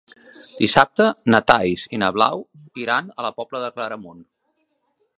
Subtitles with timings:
[0.61, 1.05] Dissabte
[1.35, 2.43] na Thaís i na Blau
[2.87, 4.29] iran a la Pobla de Claramunt.